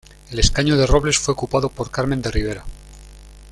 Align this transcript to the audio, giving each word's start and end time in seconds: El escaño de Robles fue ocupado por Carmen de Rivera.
El 0.31 0.39
escaño 0.39 0.77
de 0.77 0.87
Robles 0.87 1.19
fue 1.19 1.35
ocupado 1.35 1.69
por 1.69 1.91
Carmen 1.91 2.23
de 2.23 2.31
Rivera. 2.31 2.63